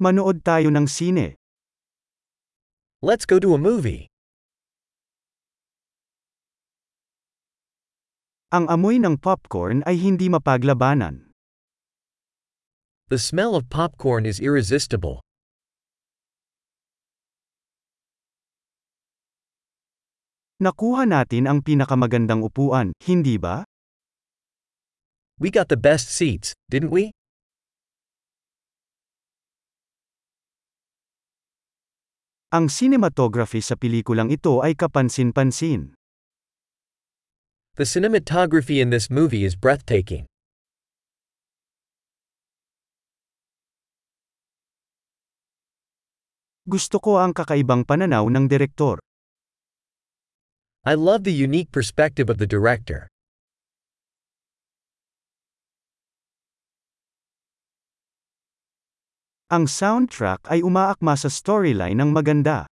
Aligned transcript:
Manood 0.00 0.40
tayo 0.40 0.72
ng 0.72 0.88
sine. 0.88 1.36
Let's 3.04 3.28
go 3.28 3.36
to 3.36 3.52
a 3.52 3.60
movie. 3.60 4.08
Ang 8.48 8.64
amoy 8.72 8.96
ng 8.96 9.20
popcorn 9.20 9.84
ay 9.84 10.00
hindi 10.00 10.32
mapaglabanan. 10.32 11.28
The 13.12 13.20
smell 13.20 13.52
of 13.52 13.68
popcorn 13.68 14.24
is 14.24 14.40
irresistible. 14.40 15.20
Nakuha 20.64 21.04
natin 21.04 21.44
ang 21.44 21.60
pinakamagandang 21.60 22.40
upuan, 22.40 22.96
hindi 23.04 23.36
ba? 23.36 23.68
We 25.36 25.52
got 25.52 25.68
the 25.68 25.76
best 25.76 26.08
seats, 26.08 26.56
didn't 26.72 26.88
we? 26.88 27.12
Ang 32.50 32.66
cinematography 32.66 33.62
sa 33.62 33.78
pelikulang 33.78 34.26
ito 34.26 34.58
ay 34.58 34.74
kapansin-pansin. 34.74 35.94
The 37.78 37.86
cinematography 37.86 38.82
in 38.82 38.90
this 38.90 39.06
movie 39.06 39.46
is 39.46 39.54
breathtaking. 39.54 40.26
Gusto 46.66 46.98
ko 46.98 47.22
ang 47.22 47.30
kakaibang 47.30 47.86
pananaw 47.86 48.26
ng 48.26 48.50
direktor. 48.50 48.98
I 50.82 50.98
love 50.98 51.22
the 51.22 51.34
unique 51.34 51.70
perspective 51.70 52.26
of 52.26 52.42
the 52.42 52.50
director. 52.50 53.09
Ang 59.50 59.66
soundtrack 59.66 60.46
ay 60.46 60.62
umaakma 60.62 61.18
sa 61.18 61.26
storyline 61.26 61.98
ng 61.98 62.14
maganda. 62.14 62.70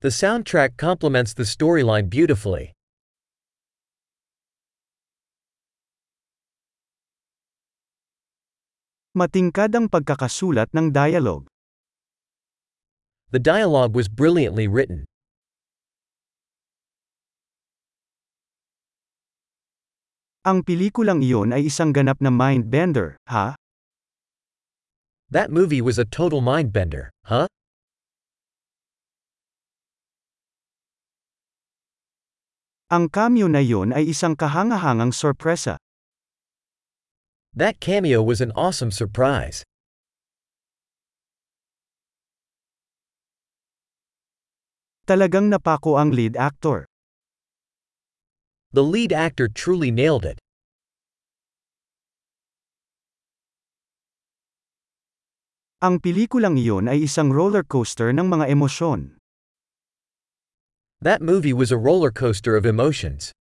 The 0.00 0.08
soundtrack 0.08 0.80
complements 0.80 1.36
the 1.36 1.44
storyline 1.44 2.08
beautifully. 2.08 2.72
Matingkad 9.12 9.76
ang 9.76 9.92
pagkakasulat 9.92 10.72
ng 10.72 10.96
dialogue. 10.96 11.44
The 13.36 13.40
dialogue 13.44 13.92
was 13.92 14.08
brilliantly 14.08 14.64
written. 14.64 15.04
Ang 20.48 20.64
pelikulang 20.64 21.20
iyon 21.20 21.52
ay 21.52 21.68
isang 21.68 21.92
ganap 21.92 22.16
na 22.24 22.32
mind-bender, 22.32 23.20
ha? 23.28 23.60
That 25.32 25.48
movie 25.48 25.80
was 25.80 25.96
a 25.96 26.04
total 26.04 26.44
mindbender, 26.44 27.08
huh? 27.24 27.48
Ang 32.92 33.08
cameo 33.08 33.48
na 33.48 33.64
iyon 33.64 33.96
ay 33.96 34.12
isang 34.12 34.36
kahangahangang 34.36 35.16
sorpresa. 35.16 35.80
That 37.56 37.80
cameo 37.80 38.20
was 38.20 38.44
an 38.44 38.52
awesome 38.52 38.92
surprise. 38.92 39.64
Talagang 45.08 45.48
napako 45.48 45.96
ang 45.96 46.12
lead 46.12 46.36
actor. 46.36 46.84
The 48.76 48.84
lead 48.84 49.16
actor 49.16 49.48
truly 49.48 49.88
nailed 49.88 50.28
it. 50.28 50.41
Ang 55.82 55.98
pelikulang 55.98 56.54
iyon 56.54 56.86
ay 56.86 57.10
isang 57.10 57.34
roller 57.34 57.66
coaster 57.66 58.14
ng 58.14 58.30
mga 58.30 58.54
emosyon. 58.54 59.18
That 61.02 61.18
movie 61.18 61.50
was 61.50 61.74
a 61.74 61.76
roller 61.76 62.14
coaster 62.14 62.54
of 62.54 62.62
emotions. 62.62 63.34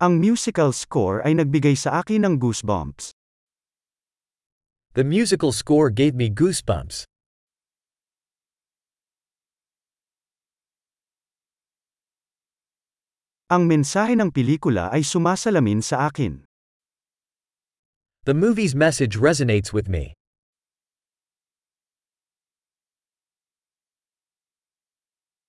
Ang 0.00 0.16
musical 0.16 0.72
score 0.72 1.20
ay 1.28 1.36
nagbigay 1.36 1.76
sa 1.76 2.00
akin 2.00 2.24
ng 2.24 2.34
goosebumps. 2.40 3.12
The 4.96 5.04
musical 5.04 5.52
score 5.52 5.92
gave 5.92 6.16
me 6.16 6.32
goosebumps. 6.32 7.04
Ang 13.48 13.64
mensahe 13.64 14.12
ng 14.12 14.28
pelikula 14.28 14.92
ay 14.92 15.00
sumasalamin 15.00 15.80
sa 15.80 16.12
akin. 16.12 16.44
The 18.28 18.36
movie's 18.36 18.76
message 18.76 19.16
resonates 19.16 19.72
with 19.72 19.88
me. 19.88 20.12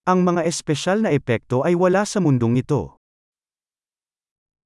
Ang 0.08 0.24
mga 0.24 0.48
espesyal 0.48 1.04
na 1.04 1.12
epekto 1.12 1.68
ay 1.68 1.76
wala 1.76 2.08
sa 2.08 2.24
mundong 2.24 2.64
ito. 2.64 2.96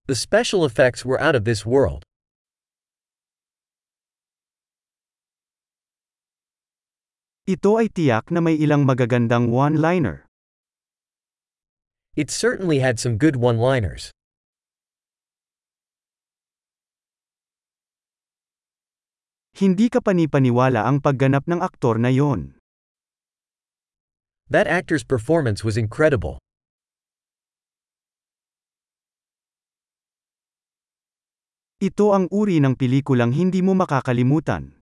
The 0.05 0.13
special 0.13 0.61
effects 0.61 1.01
were 1.01 1.17
out 1.17 1.33
of 1.33 1.41
this 1.41 1.65
world. 1.65 2.05
Ito 7.49 7.81
ay 7.81 7.89
tiyak 7.89 8.29
na 8.29 8.45
may 8.45 8.61
ilang 8.61 8.85
magagandang 8.85 9.49
one-liner. 9.49 10.29
It 12.13 12.29
certainly 12.29 12.77
had 12.77 13.01
some 13.01 13.17
good 13.17 13.33
one 13.33 13.57
liners. 13.57 14.13
Hindi 19.57 19.89
ka 19.89 19.97
panipaniwala 19.97 20.85
ang 20.85 21.01
pagganap 21.01 21.49
ng 21.49 21.57
aktor 21.65 21.97
na 21.97 22.13
yon. 22.13 22.53
That 24.45 24.69
actor's 24.69 25.01
performance 25.01 25.65
was 25.65 25.73
incredible. 25.73 26.37
Ito 31.81 32.13
ang 32.13 32.29
uri 32.29 32.61
ng 32.61 32.77
pelikulang 32.77 33.33
hindi 33.33 33.65
mo 33.65 33.73
makakalimutan. 33.73 34.77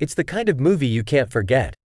It's 0.00 0.16
the 0.16 0.24
kind 0.24 0.48
of 0.48 0.56
movie 0.56 0.88
you 0.88 1.04
can't 1.04 1.28
forget. 1.28 1.76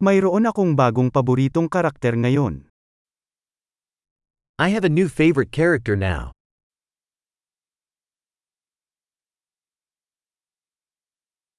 Mayroon 0.00 0.48
akong 0.48 0.80
bagong 0.80 1.12
paboritong 1.12 1.68
karakter 1.68 2.16
ngayon. 2.16 2.72
I 4.56 4.72
have 4.72 4.80
a 4.80 4.88
new 4.88 5.12
favorite 5.12 5.52
character 5.52 5.92
now. 5.92 6.32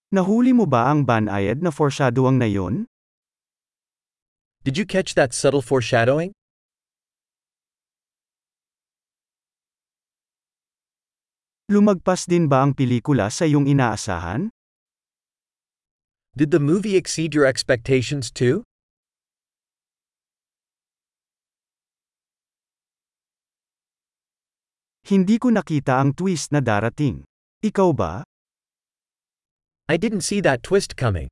Nahuli 0.09 0.57
mo 0.57 0.65
ba 0.65 0.89
ang 0.89 1.05
banayad 1.05 1.61
na 1.61 1.69
foreshadowing 1.69 2.41
na 2.41 2.49
yon? 2.49 2.89
Did 4.65 4.73
you 4.73 4.89
catch 4.89 5.13
that 5.13 5.37
subtle 5.37 5.61
foreshadowing? 5.61 6.33
Lumagpas 11.69 12.25
din 12.25 12.49
ba 12.49 12.65
ang 12.65 12.73
pelikula 12.73 13.29
sa 13.29 13.45
iyong 13.45 13.69
inaasahan? 13.69 14.49
Did 16.31 16.51
the 16.51 16.63
movie 16.63 16.95
exceed 16.95 17.35
your 17.35 17.45
expectations 17.45 18.31
too? 18.31 18.63
Hindi 25.03 25.35
ko 25.43 25.51
nakita 25.51 25.99
ang 25.99 26.15
twist 26.15 26.55
na 26.55 26.63
darating. 26.63 27.27
Ikaw 27.59 27.89
ba? 27.91 28.23
I 29.91 29.99
didn't 29.99 30.23
see 30.23 30.39
that 30.39 30.63
twist 30.63 30.95
coming. 30.95 31.27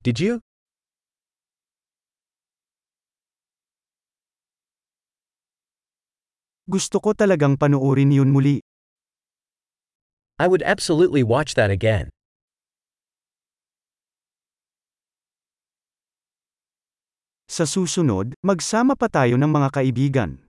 Did 0.00 0.16
you? 0.16 0.40
Gusto 6.64 7.04
ko 7.04 7.12
talagang 7.12 7.60
panoorin 7.60 8.16
yun 8.16 8.32
muli. 8.32 8.64
I 10.40 10.48
would 10.48 10.64
absolutely 10.64 11.20
watch 11.20 11.52
that 11.52 11.68
again. 11.68 12.08
Sa 17.52 17.68
susunod, 17.68 18.32
magsama 18.40 18.96
pa 18.96 19.12
tayo 19.12 19.36
ng 19.36 19.52
mga 19.52 19.68
kaibigan. 19.76 20.40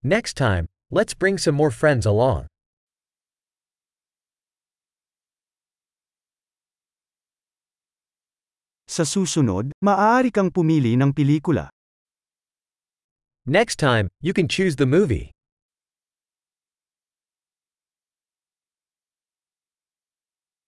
Next 0.00 0.32
time, 0.32 0.64
let's 0.88 1.12
bring 1.12 1.36
some 1.36 1.52
more 1.52 1.68
friends 1.68 2.08
along. 2.08 2.48
Sa 8.88 9.04
susunod, 9.04 9.76
maaari 9.84 10.32
kang 10.32 10.48
pumili 10.48 10.96
ng 10.96 11.12
pelikula. 11.12 11.68
Next 13.44 13.76
time, 13.76 14.08
you 14.24 14.32
can 14.32 14.48
choose 14.48 14.80
the 14.80 14.88
movie. 14.88 15.35